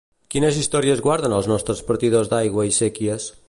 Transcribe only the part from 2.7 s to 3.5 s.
i séquies?